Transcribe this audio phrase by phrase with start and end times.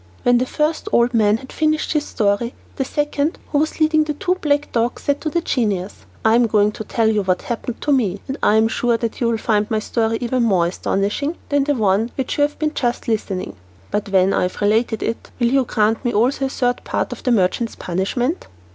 [0.23, 4.15] When the first old man had finished his story, the second, who was leading the
[4.15, 7.81] two black dogs, said to the genius, "I am going to tell you what happened
[7.81, 11.37] to me, and I am sure that you will find my story even more astonishing
[11.49, 13.55] than the one to which you have just been listening.
[13.91, 17.21] But when I have related it, will you grant me also the third part of
[17.21, 18.47] the merchant's punishment?"